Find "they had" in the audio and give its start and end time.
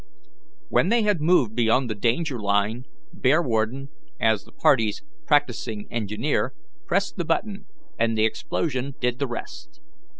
0.89-1.21